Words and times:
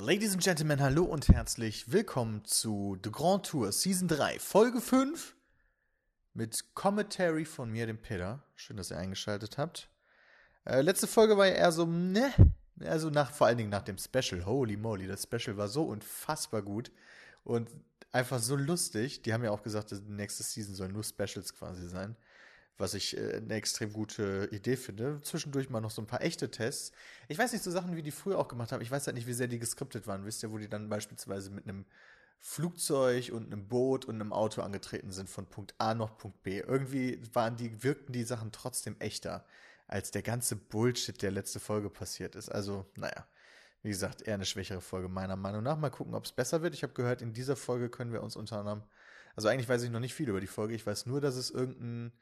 Ladies 0.00 0.32
and 0.32 0.42
Gentlemen, 0.42 0.80
hallo 0.80 1.04
und 1.04 1.28
herzlich 1.28 1.92
willkommen 1.92 2.42
zu 2.46 2.96
The 3.04 3.12
Grand 3.12 3.44
Tour 3.44 3.70
Season 3.70 4.08
3, 4.08 4.38
Folge 4.38 4.80
5 4.80 5.36
mit 6.32 6.74
Commentary 6.74 7.44
von 7.44 7.70
mir, 7.70 7.86
dem 7.86 7.98
Peter. 7.98 8.42
Schön, 8.56 8.78
dass 8.78 8.90
ihr 8.90 8.96
eingeschaltet 8.96 9.58
habt. 9.58 9.90
Äh, 10.64 10.80
letzte 10.80 11.06
Folge 11.06 11.36
war 11.36 11.46
ja 11.46 11.52
eher 11.52 11.70
so, 11.70 11.84
ne? 11.84 12.32
Also 12.80 13.10
nach, 13.10 13.30
vor 13.30 13.46
allen 13.48 13.58
Dingen 13.58 13.68
nach 13.68 13.82
dem 13.82 13.98
Special. 13.98 14.46
Holy 14.46 14.78
moly, 14.78 15.06
das 15.06 15.24
Special 15.24 15.58
war 15.58 15.68
so 15.68 15.82
unfassbar 15.82 16.62
gut 16.62 16.90
und 17.44 17.68
einfach 18.10 18.38
so 18.38 18.56
lustig. 18.56 19.20
Die 19.20 19.34
haben 19.34 19.44
ja 19.44 19.50
auch 19.50 19.62
gesagt, 19.62 19.90
die 19.90 20.00
nächste 20.06 20.42
Season 20.42 20.74
soll 20.74 20.88
nur 20.88 21.04
Specials 21.04 21.54
quasi 21.54 21.86
sein 21.86 22.16
was 22.78 22.94
ich 22.94 23.16
äh, 23.16 23.36
eine 23.36 23.54
extrem 23.54 23.92
gute 23.92 24.48
Idee 24.52 24.76
finde. 24.76 25.20
Zwischendurch 25.22 25.70
mal 25.70 25.80
noch 25.80 25.90
so 25.90 26.02
ein 26.02 26.06
paar 26.06 26.22
echte 26.22 26.50
Tests. 26.50 26.92
Ich 27.28 27.38
weiß 27.38 27.52
nicht, 27.52 27.62
so 27.62 27.70
Sachen, 27.70 27.96
wie 27.96 28.02
die 28.02 28.10
früher 28.10 28.38
auch 28.38 28.48
gemacht 28.48 28.72
haben. 28.72 28.80
Ich 28.80 28.90
weiß 28.90 29.06
halt 29.06 29.16
nicht, 29.16 29.26
wie 29.26 29.32
sehr 29.32 29.48
die 29.48 29.58
geskriptet 29.58 30.06
waren. 30.06 30.24
Wisst 30.24 30.42
ihr, 30.42 30.50
wo 30.50 30.58
die 30.58 30.68
dann 30.68 30.88
beispielsweise 30.88 31.50
mit 31.50 31.64
einem 31.64 31.84
Flugzeug 32.38 33.30
und 33.32 33.46
einem 33.46 33.68
Boot 33.68 34.06
und 34.06 34.14
einem 34.14 34.32
Auto 34.32 34.62
angetreten 34.62 35.12
sind 35.12 35.28
von 35.28 35.46
Punkt 35.46 35.74
A 35.78 35.94
nach 35.94 36.16
Punkt 36.16 36.42
B. 36.42 36.60
Irgendwie 36.60 37.20
waren 37.34 37.56
die, 37.56 37.82
wirkten 37.82 38.12
die 38.12 38.24
Sachen 38.24 38.50
trotzdem 38.50 38.96
echter 38.98 39.44
als 39.86 40.10
der 40.10 40.22
ganze 40.22 40.56
Bullshit, 40.56 41.20
der 41.20 41.32
letzte 41.32 41.60
Folge 41.60 41.90
passiert 41.90 42.34
ist. 42.36 42.48
Also, 42.48 42.86
naja. 42.96 43.26
Wie 43.82 43.88
gesagt, 43.88 44.22
eher 44.22 44.34
eine 44.34 44.44
schwächere 44.44 44.82
Folge 44.82 45.08
meiner 45.08 45.36
Meinung 45.36 45.62
nach. 45.62 45.78
Mal 45.78 45.90
gucken, 45.90 46.14
ob 46.14 46.26
es 46.26 46.32
besser 46.32 46.62
wird. 46.62 46.74
Ich 46.74 46.82
habe 46.82 46.92
gehört, 46.92 47.22
in 47.22 47.32
dieser 47.32 47.56
Folge 47.56 47.88
können 47.88 48.12
wir 48.12 48.22
uns 48.22 48.36
unter 48.36 48.58
anderem, 48.58 48.82
also 49.36 49.48
eigentlich 49.48 49.68
weiß 49.68 49.82
ich 49.82 49.90
noch 49.90 50.00
nicht 50.00 50.14
viel 50.14 50.28
über 50.28 50.40
die 50.40 50.46
Folge. 50.46 50.74
Ich 50.74 50.86
weiß 50.86 51.06
nur, 51.06 51.20
dass 51.20 51.36
es 51.36 51.50
irgendein 51.50 52.12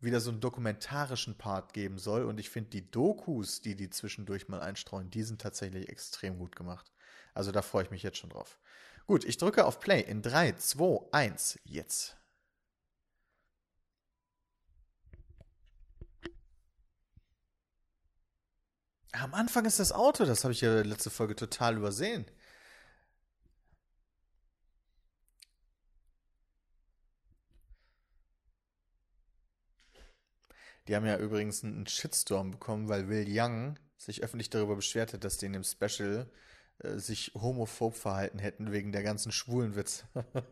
wieder 0.00 0.20
so 0.20 0.30
einen 0.30 0.40
dokumentarischen 0.40 1.36
Part 1.36 1.72
geben 1.72 1.98
soll. 1.98 2.24
Und 2.24 2.38
ich 2.38 2.50
finde, 2.50 2.70
die 2.70 2.90
Dokus, 2.90 3.60
die 3.60 3.76
die 3.76 3.90
zwischendurch 3.90 4.48
mal 4.48 4.60
einstreuen, 4.60 5.10
die 5.10 5.22
sind 5.22 5.40
tatsächlich 5.40 5.88
extrem 5.88 6.38
gut 6.38 6.56
gemacht. 6.56 6.92
Also 7.34 7.52
da 7.52 7.62
freue 7.62 7.84
ich 7.84 7.90
mich 7.90 8.02
jetzt 8.02 8.18
schon 8.18 8.30
drauf. 8.30 8.58
Gut, 9.06 9.24
ich 9.24 9.38
drücke 9.38 9.64
auf 9.66 9.80
Play 9.80 10.00
in 10.00 10.22
3, 10.22 10.52
2, 10.52 11.08
1, 11.12 11.60
jetzt. 11.64 12.16
Am 19.12 19.32
Anfang 19.32 19.64
ist 19.64 19.78
das 19.78 19.92
Auto, 19.92 20.24
das 20.26 20.44
habe 20.44 20.52
ich 20.52 20.60
ja 20.60 20.82
letzte 20.82 21.08
Folge 21.08 21.34
total 21.36 21.76
übersehen. 21.76 22.26
Die 30.88 30.94
haben 30.94 31.06
ja 31.06 31.18
übrigens 31.18 31.64
einen 31.64 31.86
Shitstorm 31.86 32.52
bekommen, 32.52 32.88
weil 32.88 33.08
Will 33.08 33.26
Young 33.28 33.78
sich 33.96 34.22
öffentlich 34.22 34.50
darüber 34.50 34.76
beschwert 34.76 35.12
hat, 35.12 35.24
dass 35.24 35.38
die 35.38 35.46
in 35.46 35.54
dem 35.54 35.64
Special 35.64 36.30
äh, 36.78 36.98
sich 36.98 37.32
homophob 37.34 37.96
verhalten 37.96 38.38
hätten 38.38 38.70
wegen 38.72 38.92
der 38.92 39.02
ganzen 39.02 39.32
schwulen 39.32 39.74
Witz. 39.74 40.04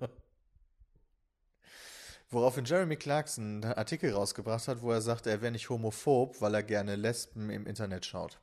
Woraufhin 2.31 2.65
Jeremy 2.65 2.97
Clarkson 2.97 3.63
einen 3.63 3.75
Artikel 3.75 4.13
rausgebracht 4.13 4.67
hat, 4.67 4.83
wo 4.83 4.91
er 4.91 5.03
sagt, 5.03 5.27
er 5.27 5.41
wäre 5.41 5.53
nicht 5.53 5.69
homophob, 5.69 6.41
weil 6.41 6.55
er 6.55 6.63
gerne 6.63 6.97
Lesben 6.97 7.51
im 7.51 7.67
Internet 7.67 8.07
schaut. 8.07 8.41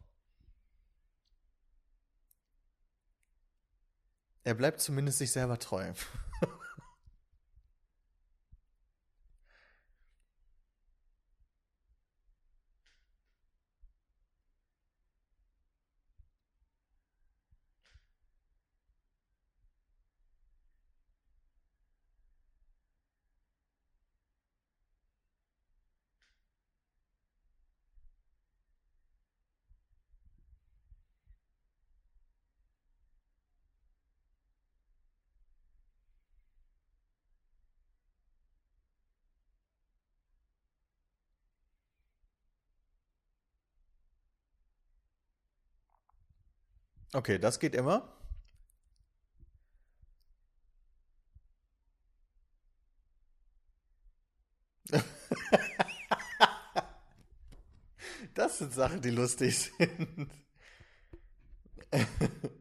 Er 4.44 4.54
bleibt 4.56 4.80
zumindest 4.82 5.18
sich 5.18 5.32
selber 5.32 5.60
treu. 5.60 5.92
Okay, 47.16 47.38
das 47.40 47.60
geht 47.60 47.76
immer. 47.76 48.08
Das 58.34 58.58
sind 58.58 58.74
Sachen, 58.74 59.02
die 59.02 59.10
lustig 59.10 59.58
sind. 59.78 60.30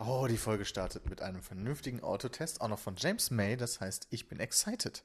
Oh, 0.00 0.28
die 0.28 0.36
Folge 0.38 0.64
startet 0.64 1.10
mit 1.10 1.20
einem 1.20 1.42
vernünftigen 1.42 2.04
Autotest, 2.04 2.60
auch 2.60 2.68
noch 2.68 2.78
von 2.78 2.94
James 2.96 3.32
May, 3.32 3.56
das 3.56 3.80
heißt, 3.80 4.06
ich 4.10 4.28
bin 4.28 4.38
excited. 4.38 5.02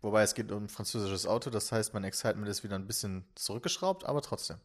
Wobei 0.00 0.22
es 0.22 0.34
geht 0.34 0.50
um 0.50 0.64
ein 0.64 0.68
französisches 0.70 1.26
Auto, 1.26 1.50
das 1.50 1.70
heißt, 1.70 1.92
mein 1.92 2.04
Excitement 2.04 2.48
ist 2.48 2.64
wieder 2.64 2.76
ein 2.76 2.86
bisschen 2.86 3.26
zurückgeschraubt, 3.34 4.04
aber 4.04 4.22
trotzdem. 4.22 4.58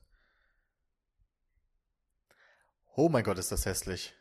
Oh 2.95 3.09
mein 3.09 3.25
Gott, 3.25 3.37
ist 3.37 3.51
das 3.51 3.65
hässlich. 3.65 4.13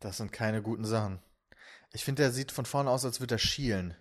Das 0.00 0.18
sind 0.18 0.32
keine 0.32 0.62
guten 0.62 0.84
Sachen. 0.84 1.20
Ich 1.92 2.04
finde, 2.04 2.22
der 2.22 2.32
sieht 2.32 2.52
von 2.52 2.66
vorne 2.66 2.90
aus, 2.90 3.04
als 3.04 3.20
würde 3.20 3.36
er 3.36 3.38
schielen. 3.38 3.94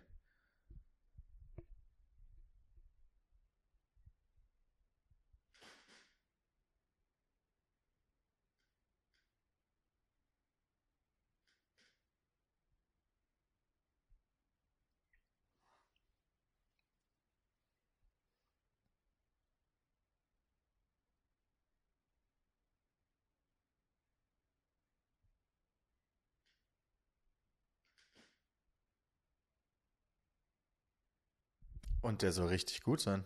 Und 32.07 32.21
der 32.21 32.31
soll 32.31 32.47
richtig 32.47 32.83
gut 32.83 33.01
sein. 33.01 33.25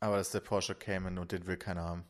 Aber 0.00 0.16
das 0.16 0.28
ist 0.28 0.34
der 0.34 0.40
Porsche 0.40 0.74
Cayman 0.74 1.18
und 1.18 1.32
den 1.32 1.46
will 1.46 1.58
keiner 1.58 1.82
haben. 1.82 2.06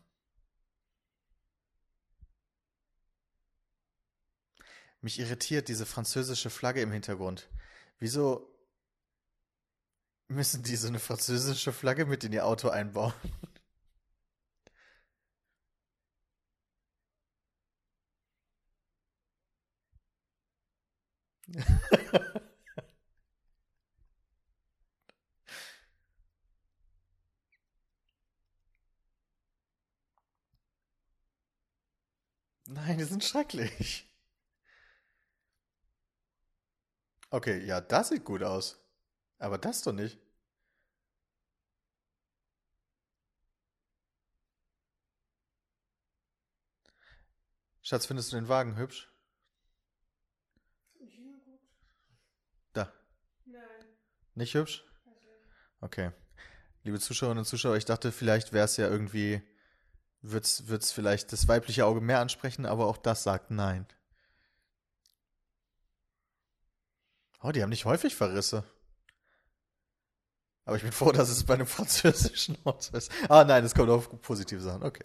Mich 5.00 5.18
irritiert 5.18 5.66
diese 5.66 5.86
französische 5.86 6.50
Flagge 6.50 6.82
im 6.82 6.92
Hintergrund. 6.92 7.48
Wieso 7.98 8.48
müssen 10.28 10.62
die 10.62 10.76
so 10.76 10.86
eine 10.86 11.00
französische 11.00 11.72
Flagge 11.72 12.06
mit 12.06 12.22
in 12.22 12.32
ihr 12.32 12.46
Auto 12.46 12.68
einbauen? 12.68 13.12
Nein, 32.68 32.98
die 32.98 33.04
sind 33.04 33.24
schrecklich. 33.24 34.06
Okay, 37.30 37.64
ja, 37.64 37.80
das 37.80 38.08
sieht 38.08 38.24
gut 38.24 38.42
aus. 38.42 38.80
Aber 39.38 39.58
das 39.58 39.82
doch 39.82 39.92
nicht. 39.92 40.18
Schatz, 47.80 48.04
findest 48.04 48.32
du 48.32 48.36
den 48.36 48.48
Wagen 48.48 48.76
hübsch? 48.76 49.08
Da. 52.72 52.92
Nein, 53.46 53.86
Nicht 54.36 54.54
hübsch? 54.54 54.84
Okay. 55.80 56.12
Liebe 56.84 57.00
Zuschauerinnen 57.00 57.40
und 57.40 57.46
Zuschauer, 57.46 57.76
ich 57.76 57.86
dachte, 57.86 58.12
vielleicht 58.12 58.52
wäre 58.52 58.66
es 58.66 58.76
ja 58.76 58.86
irgendwie, 58.86 59.42
wird's, 60.20 60.68
wird's 60.68 60.92
vielleicht 60.92 61.32
das 61.32 61.48
weibliche 61.48 61.86
Auge 61.86 62.02
mehr 62.02 62.20
ansprechen, 62.20 62.66
aber 62.66 62.86
auch 62.86 62.98
das 62.98 63.22
sagt 63.22 63.50
nein. 63.50 63.86
Oh, 67.42 67.50
die 67.50 67.62
haben 67.62 67.70
nicht 67.70 67.86
häufig 67.86 68.14
Verrisse. 68.14 68.64
Aber 70.66 70.76
ich 70.76 70.82
bin 70.82 70.92
froh, 70.92 71.12
dass 71.12 71.30
es 71.30 71.44
bei 71.44 71.54
einem 71.54 71.66
französischen 71.66 72.58
Auto 72.64 72.94
ist. 72.94 73.10
Ah, 73.30 73.44
nein, 73.44 73.64
es 73.64 73.74
kommt 73.74 73.88
auf 73.88 74.20
positive 74.20 74.60
Sachen. 74.60 74.82
Okay. 74.82 75.04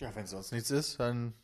Ja, 0.00 0.14
wenn 0.14 0.26
sonst 0.26 0.52
nichts 0.52 0.70
ist, 0.70 1.00
dann. 1.00 1.34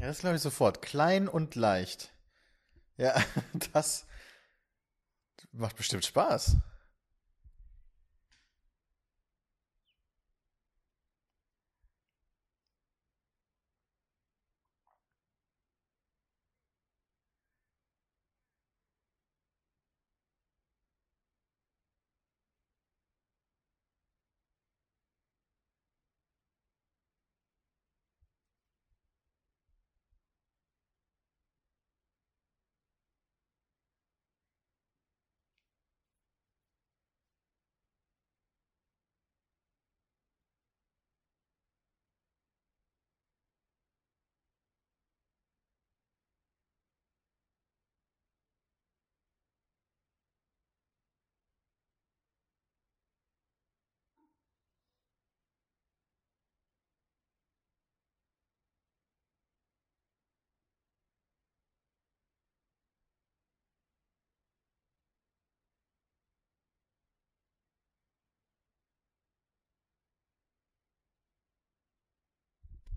Ja, 0.00 0.06
das 0.06 0.20
glaube 0.20 0.36
ich 0.36 0.42
sofort. 0.42 0.80
Klein 0.80 1.28
und 1.28 1.54
leicht. 1.56 2.10
Ja, 2.96 3.14
das 3.72 4.06
macht 5.52 5.76
bestimmt 5.76 6.06
Spaß. 6.06 6.56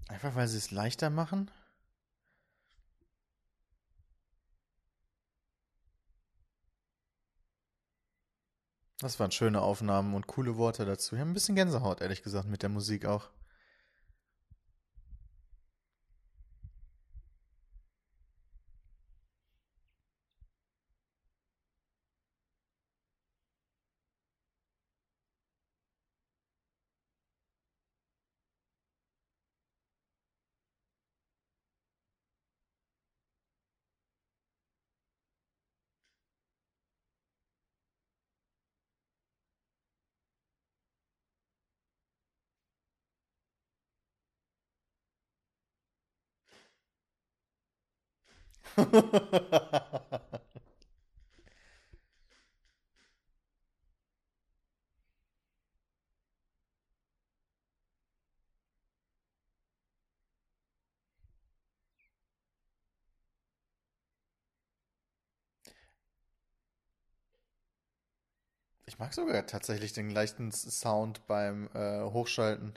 Einfach 0.07 0.35
weil 0.35 0.47
sie 0.47 0.57
es 0.57 0.71
leichter 0.71 1.09
machen? 1.09 1.51
Das 8.97 9.19
waren 9.19 9.29
schöne 9.31 9.61
Aufnahmen 9.61 10.15
und 10.15 10.25
coole 10.25 10.57
Worte 10.57 10.83
dazu. 10.85 11.13
Ich 11.13 11.21
habe 11.21 11.29
ein 11.29 11.35
bisschen 11.35 11.55
Gänsehaut, 11.55 12.01
ehrlich 12.01 12.23
gesagt, 12.23 12.47
mit 12.47 12.63
der 12.63 12.69
Musik 12.69 13.05
auch. 13.05 13.29
Ich 68.85 68.97
mag 68.97 69.13
sogar 69.13 69.45
tatsächlich 69.45 69.91
den 69.91 70.09
leichten 70.09 70.53
Sound 70.53 71.27
beim 71.27 71.67
äh, 71.73 72.01
Hochschalten. 72.03 72.73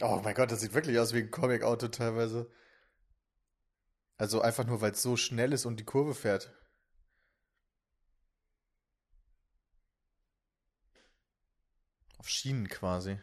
Oh 0.00 0.20
mein 0.24 0.34
Gott, 0.34 0.50
das 0.50 0.60
sieht 0.60 0.74
wirklich 0.74 0.98
aus 0.98 1.12
wie 1.12 1.18
ein 1.18 1.30
Comic-Auto 1.30 1.88
teilweise. 1.88 2.50
Also 4.16 4.40
einfach 4.40 4.64
nur, 4.66 4.80
weil 4.80 4.92
es 4.92 5.02
so 5.02 5.16
schnell 5.16 5.52
ist 5.52 5.64
und 5.66 5.78
die 5.80 5.84
Kurve 5.84 6.14
fährt. 6.14 6.52
Auf 12.18 12.28
Schienen 12.28 12.68
quasi. 12.68 13.18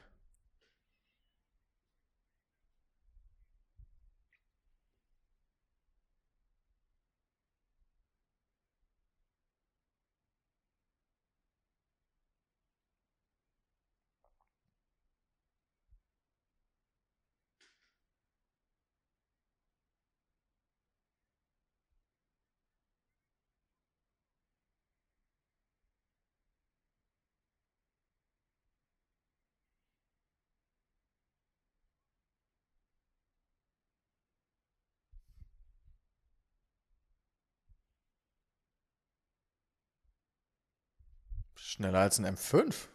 Schneller 41.76 42.00
als 42.00 42.20
ein 42.20 42.26
M5. 42.26 42.88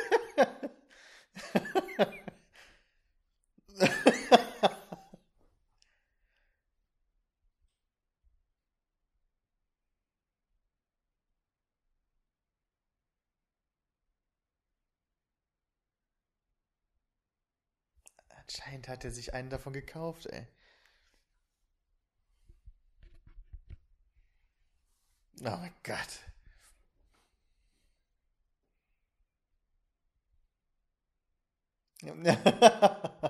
Anscheinend 18.58 18.88
hat 18.88 19.04
er 19.04 19.10
sich 19.10 19.34
einen 19.34 19.50
davon 19.50 19.74
gekauft, 19.74 20.24
ey. 20.26 20.46
Oh 25.40 25.44
mein 25.44 25.72
Gott. 25.82 26.20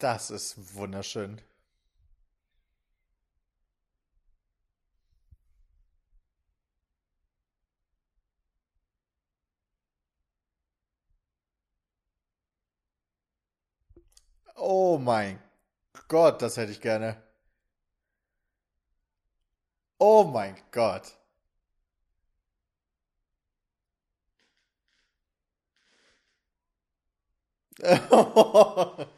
Das 0.00 0.32
ist 0.32 0.74
wunderschön. 0.74 1.40
Oh 14.56 14.98
mein 14.98 15.38
Gott, 16.08 16.42
das 16.42 16.56
hätte 16.58 16.72
ich 16.72 16.80
gerne. 16.82 17.16
Oh 20.00 20.24
mein 20.24 20.56
Gott. 20.72 21.16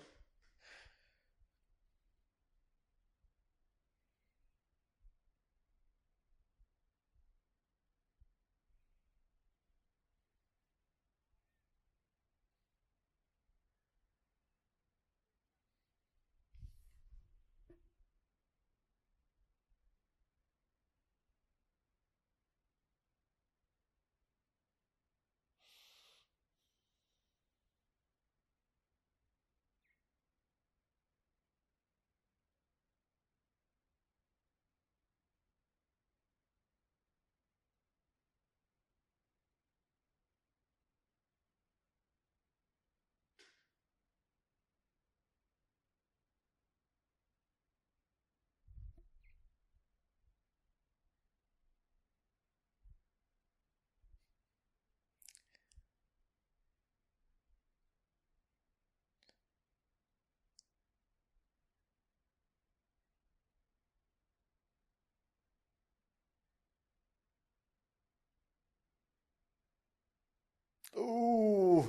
Uh, 70.95 71.85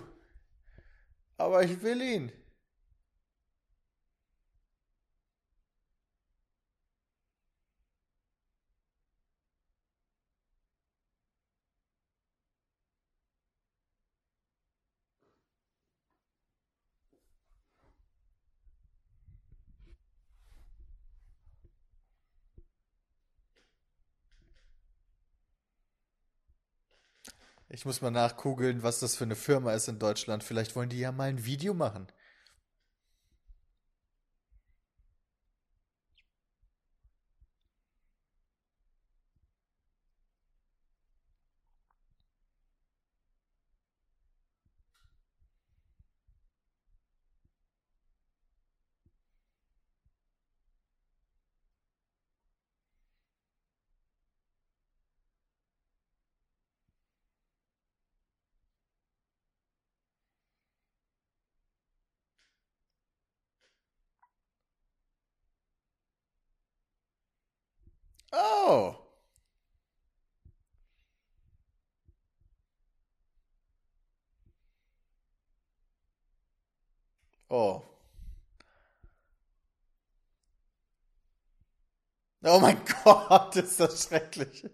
aber 1.38 1.63
ich 1.63 1.81
will 1.81 2.01
ihn. 2.01 2.31
Ich 27.74 27.86
muss 27.86 28.01
mal 28.01 28.12
nachgoogeln, 28.12 28.84
was 28.84 29.00
das 29.00 29.16
für 29.16 29.24
eine 29.24 29.36
Firma 29.36 29.74
ist 29.74 29.88
in 29.88 29.98
Deutschland. 29.98 30.44
Vielleicht 30.44 30.75
wollen 30.75 30.90
die 30.90 31.00
ja 31.00 31.12
mal 31.12 31.30
ein 31.30 31.44
Video 31.46 31.74
machen. 31.74 32.06
Oh. 68.34 69.07
Oh. 77.51 77.83
Oh 82.44 82.59
mein 82.59 82.77
Gott, 83.03 83.55
ist 83.55 83.79
das 83.79 84.03
schrecklich. 84.03 84.66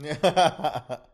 Yeah. 0.00 0.98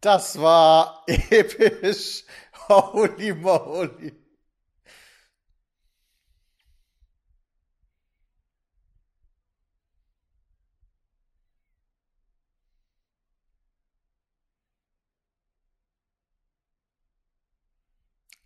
Das 0.00 0.40
war 0.40 1.04
episch. 1.06 2.24
Holy 2.68 3.32
moly. 3.32 4.12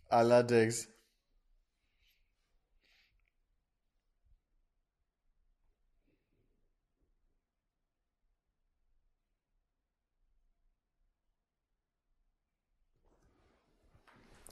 Allerdings. 0.09 0.87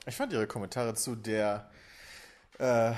Ich 0.06 0.16
fand 0.16 0.32
ihre 0.32 0.48
Kommentare 0.48 0.94
zu 0.94 1.14
der 1.14 1.70
äh, 2.58 2.92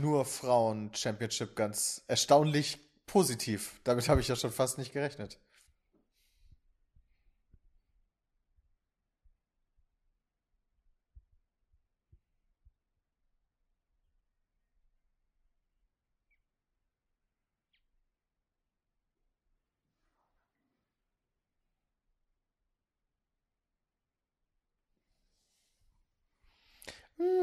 nur 0.00 0.24
Frauen 0.24 0.94
Championship 0.94 1.54
ganz 1.54 2.02
erstaunlich 2.08 2.80
positiv. 3.06 3.78
Damit 3.84 4.08
habe 4.08 4.20
ich 4.22 4.28
ja 4.28 4.36
schon 4.36 4.50
fast 4.50 4.78
nicht 4.78 4.92
gerechnet. 4.92 5.38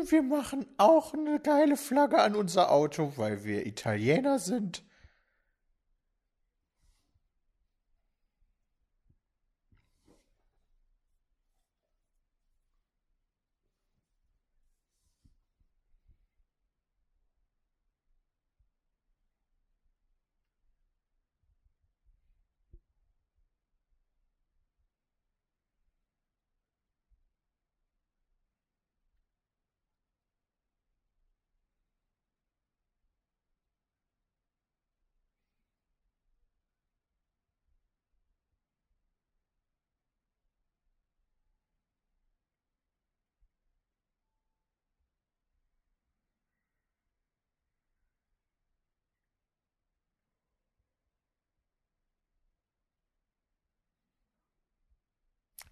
Wir 0.03 0.23
machen 0.23 0.65
auch 0.77 1.13
eine 1.13 1.39
geile 1.39 1.77
Flagge 1.77 2.19
an 2.21 2.35
unser 2.35 2.71
Auto, 2.71 3.13
weil 3.15 3.43
wir 3.43 3.65
Italiener 3.65 4.39
sind. 4.39 4.83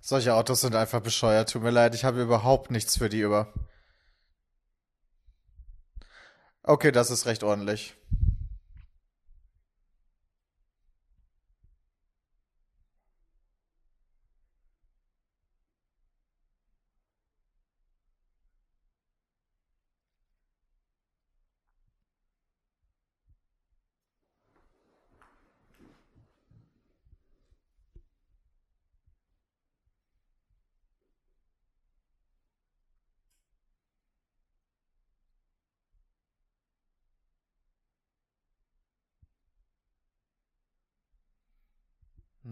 Solche 0.10 0.36
Autos 0.36 0.62
sind 0.62 0.74
einfach 0.74 1.02
bescheuert. 1.02 1.52
Tut 1.52 1.63
mir 1.63 1.70
leid, 1.70 1.93
ich 1.93 2.06
habe 2.06 2.22
überhaupt 2.22 2.72
nichts 2.72 2.98
für 2.98 3.10
die 3.10 3.20
über. 3.20 3.54
Okay, 6.63 6.93
das 6.93 7.12
ist 7.12 7.26
recht 7.26 7.43
ordentlich. 7.43 7.93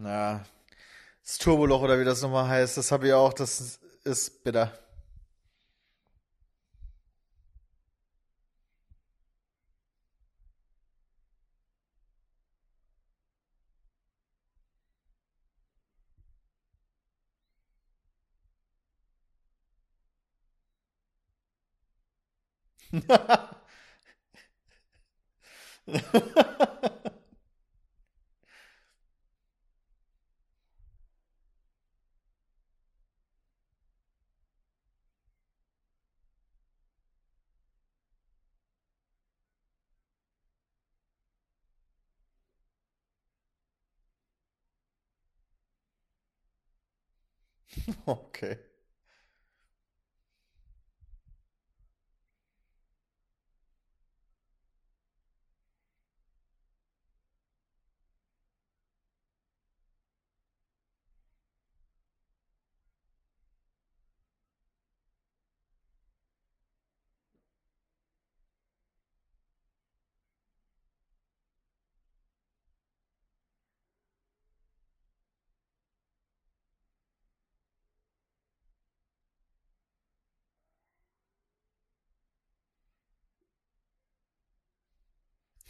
Na, 0.06 0.46
das 1.24 1.40
Turboloch 1.40 1.82
oder 1.82 2.00
wie 2.00 2.06
das 2.06 2.22
nochmal 2.22 2.48
heißt, 2.50 2.78
das 2.78 2.92
habe 2.92 3.08
ich 3.08 3.14
auch, 3.14 3.34
das 3.34 3.80
ist 4.06 4.44
bitter. 4.44 4.72
Okay. 48.08 48.58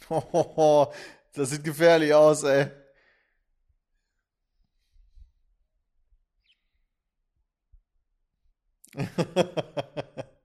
Hohoho, 0.08 0.92
das 1.34 1.50
sieht 1.50 1.64
gefährlich 1.64 2.14
aus, 2.14 2.42
ey. 2.44 2.70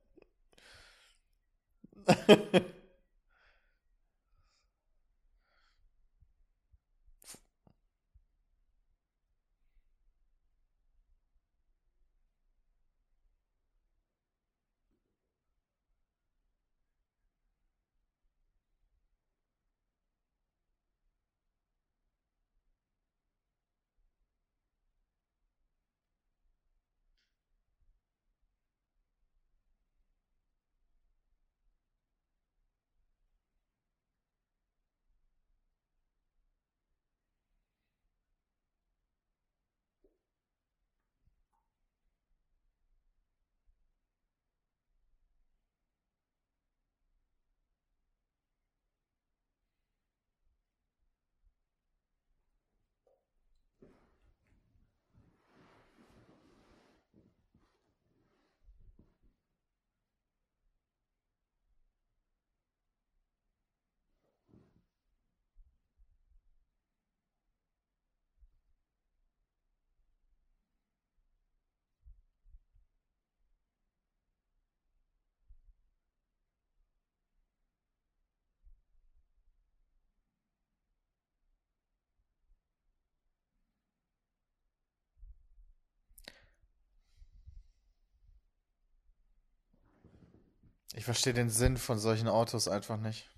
Ich 90.93 91.05
verstehe 91.05 91.33
den 91.33 91.49
Sinn 91.49 91.77
von 91.77 91.99
solchen 91.99 92.27
Autos 92.27 92.67
einfach 92.67 92.97
nicht. 92.97 93.30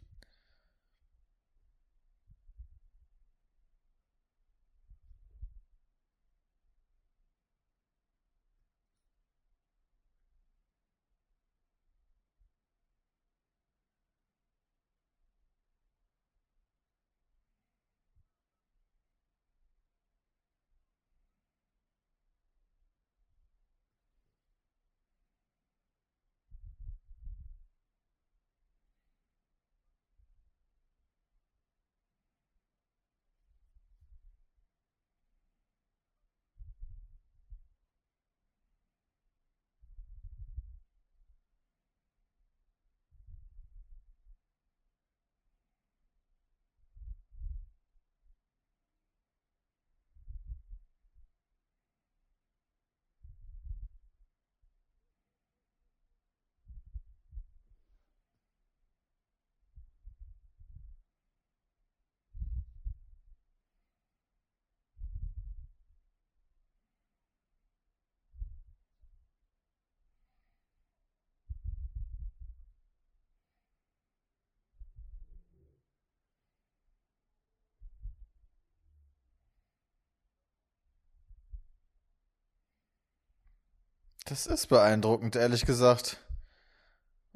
Das 84.26 84.48
ist 84.48 84.68
beeindruckend, 84.68 85.38
ehrlich 85.38 85.66
gesagt. 85.66 86.18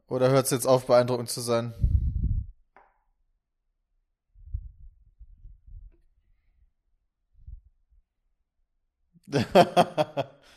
Oder 0.08 0.30
hört 0.32 0.44
es 0.46 0.52
jetzt 0.52 0.68
auf, 0.68 0.86
beeindruckend 0.86 1.30
zu 1.30 1.40
sein? 1.40 1.74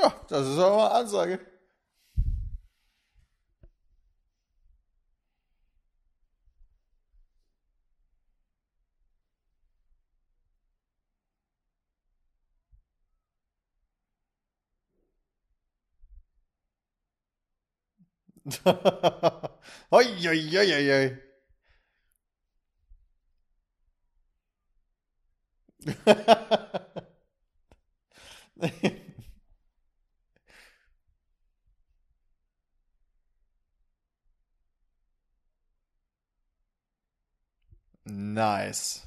Ja, 0.00 0.12
das 0.28 0.46
ist 0.48 0.58
aber 0.58 0.76
mal 0.76 0.88
Ansage. 0.88 1.40
Hoi, 19.90 20.04
hoi, 20.24 20.40
hoi, 20.52 20.66
hoi, 20.72 20.88
hoi. 20.90 21.06
nice. 38.08 39.06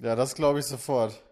Ja, 0.00 0.14
das 0.16 0.34
glaube 0.34 0.58
ich 0.60 0.66
sofort. 0.66 1.22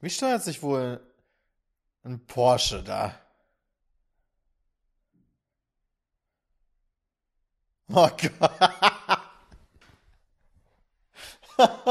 Wie 0.00 0.10
steuert 0.10 0.42
sich 0.42 0.62
wohl 0.62 1.00
ein 2.04 2.24
Porsche 2.26 2.82
da? 2.82 3.14
Oh 7.92 8.08
Gott. 8.16 8.50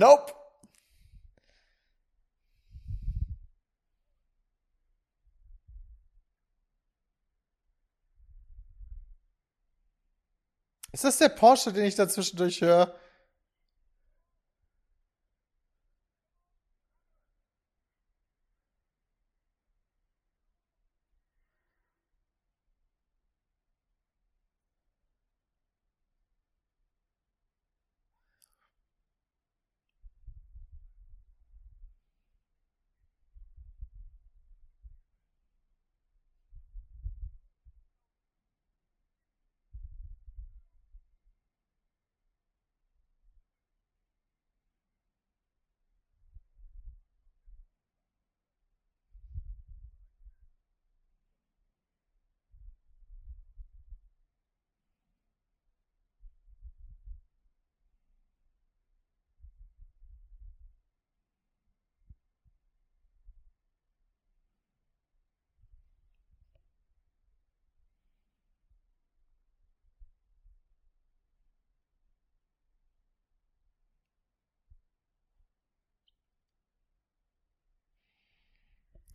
Nope. 0.00 0.32
Ist 10.92 11.04
das 11.04 11.18
der 11.18 11.28
Porsche, 11.28 11.74
den 11.74 11.84
ich 11.84 11.96
da 11.96 12.08
zwischendurch 12.08 12.62
höre? 12.62 12.94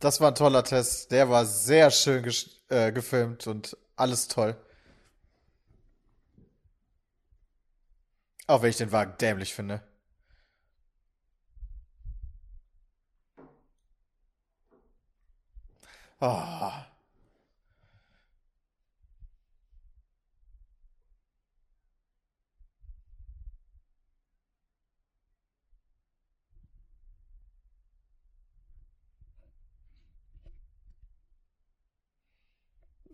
Das 0.00 0.20
war 0.20 0.28
ein 0.28 0.34
toller 0.34 0.64
Test. 0.64 1.10
Der 1.10 1.28
war 1.30 1.44
sehr 1.46 1.90
schön 1.90 2.24
äh, 2.68 2.92
gefilmt 2.92 3.46
und 3.46 3.76
alles 3.96 4.28
toll. 4.28 4.56
Auch 8.46 8.62
wenn 8.62 8.70
ich 8.70 8.76
den 8.76 8.92
Wagen 8.92 9.16
dämlich 9.18 9.54
finde. 9.54 9.82
Oh. 16.20 16.95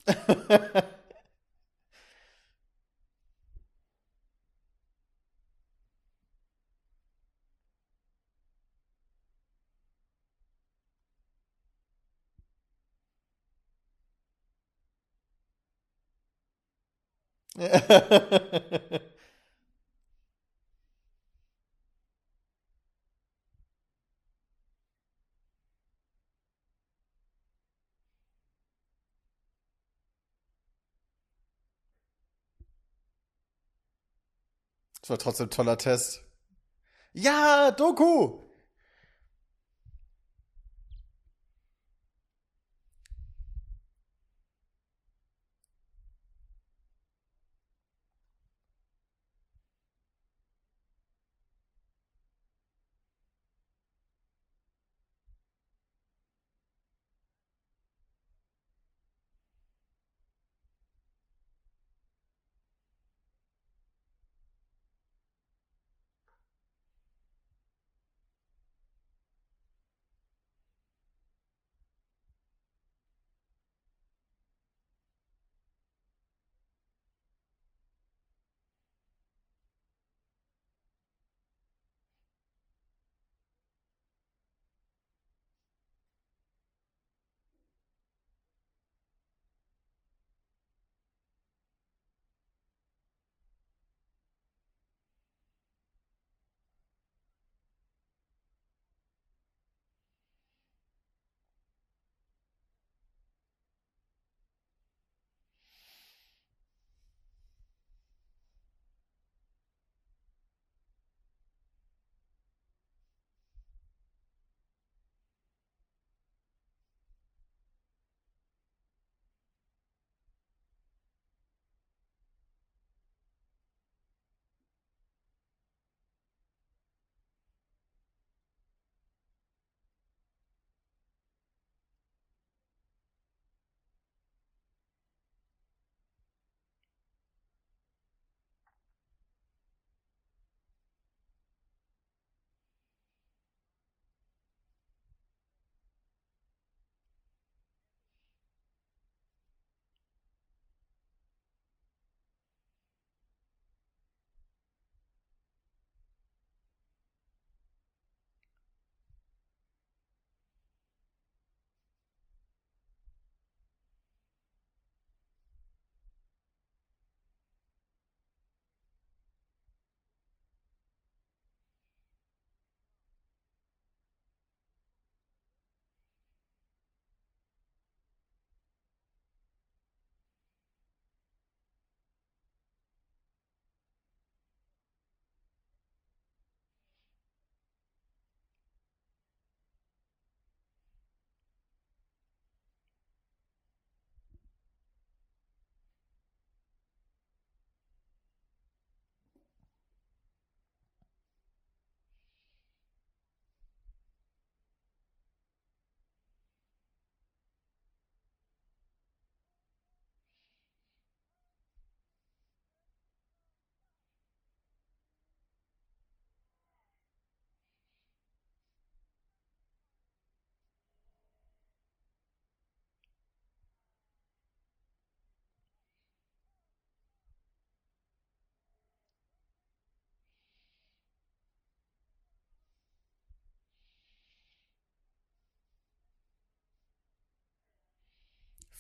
Yeah. 0.07 0.83
Das 35.03 35.11
war 35.11 35.19
trotzdem 35.19 35.49
ein 35.49 35.51
toller 35.51 35.77
Test. 35.77 36.23
Ja, 37.13 37.71
Doku! 37.73 38.52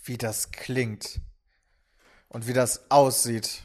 Wie 0.04 0.18
das 0.18 0.50
klingt 0.50 1.20
und 2.28 2.46
wie 2.46 2.52
das 2.52 2.90
aussieht. 2.90 3.64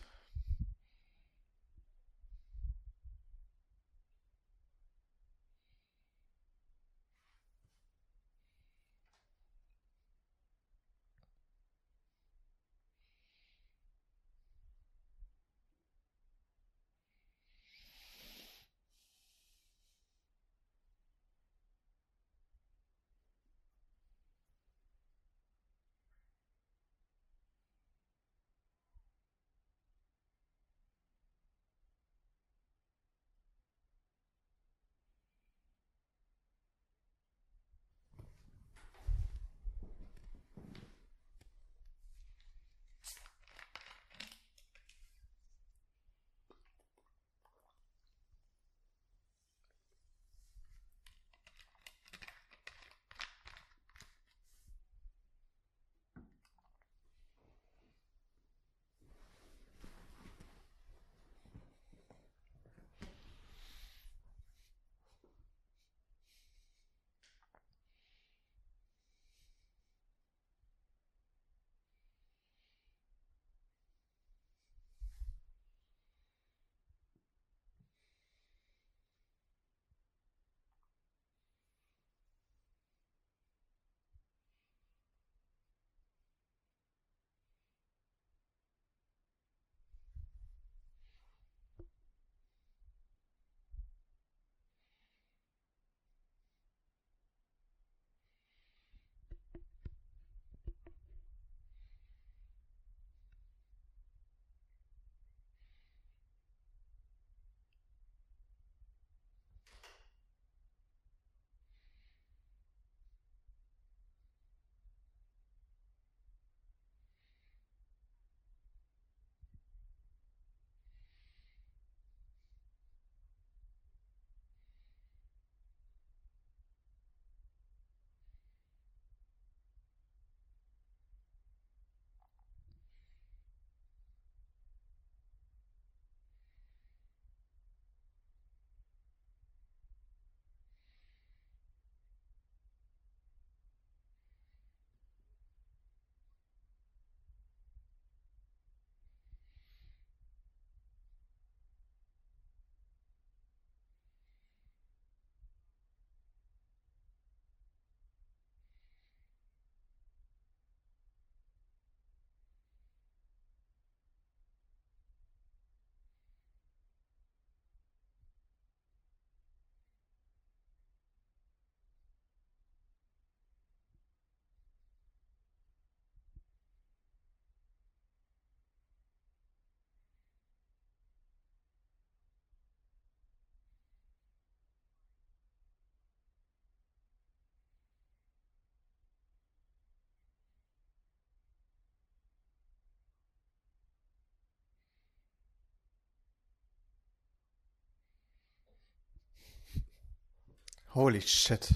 Holy 200.98 201.20
shit. 201.20 201.70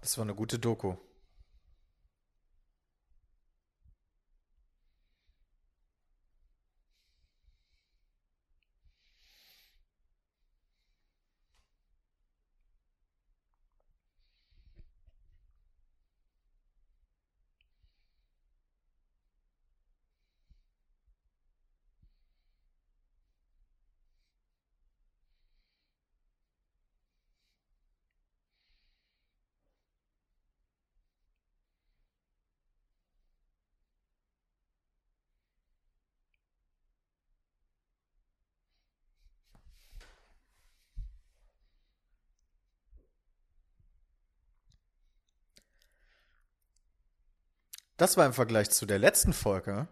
Das 0.00 0.16
war 0.16 0.24
eine 0.24 0.34
gute 0.34 0.58
Doku. 0.58 0.94
Das 48.00 48.16
war 48.16 48.24
im 48.24 48.32
Vergleich 48.32 48.70
zu 48.70 48.86
der 48.86 48.98
letzten 48.98 49.34
Folge 49.34 49.86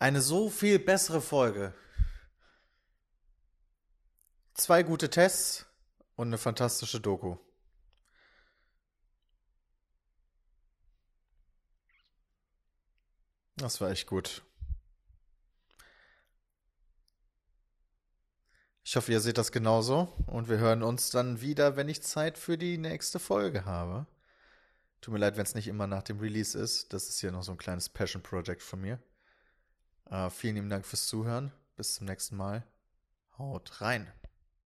eine 0.00 0.20
so 0.20 0.50
viel 0.50 0.80
bessere 0.80 1.20
Folge. 1.20 1.72
Zwei 4.54 4.82
gute 4.82 5.10
Tests 5.10 5.64
und 6.16 6.26
eine 6.26 6.38
fantastische 6.38 7.00
Doku. 7.00 7.36
Das 13.58 13.80
war 13.80 13.90
echt 13.90 14.08
gut. 14.08 14.42
Ich 18.82 18.96
hoffe, 18.96 19.12
ihr 19.12 19.20
seht 19.20 19.38
das 19.38 19.52
genauso 19.52 20.12
und 20.26 20.48
wir 20.48 20.58
hören 20.58 20.82
uns 20.82 21.10
dann 21.10 21.40
wieder, 21.40 21.76
wenn 21.76 21.88
ich 21.88 22.02
Zeit 22.02 22.36
für 22.36 22.58
die 22.58 22.76
nächste 22.76 23.20
Folge 23.20 23.64
habe. 23.66 24.08
Tut 25.00 25.14
mir 25.14 25.20
leid, 25.20 25.36
wenn 25.36 25.44
es 25.44 25.54
nicht 25.54 25.68
immer 25.68 25.86
nach 25.86 26.02
dem 26.02 26.18
Release 26.20 26.58
ist. 26.58 26.92
Das 26.92 27.08
ist 27.08 27.20
hier 27.20 27.32
noch 27.32 27.42
so 27.42 27.52
ein 27.52 27.58
kleines 27.58 27.88
Passion-Project 27.88 28.62
von 28.62 28.80
mir. 28.80 28.98
Äh, 30.10 30.28
vielen 30.28 30.56
lieben 30.56 30.70
Dank 30.70 30.84
fürs 30.84 31.06
Zuhören. 31.06 31.52
Bis 31.76 31.94
zum 31.94 32.06
nächsten 32.06 32.36
Mal. 32.36 32.66
Haut 33.38 33.80
rein. 33.80 34.12